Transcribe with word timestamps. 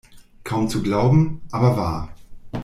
Kaum 0.43 0.67
zu 0.67 0.81
glauben, 0.81 1.41
aber 1.51 1.77
wahr! 1.77 2.09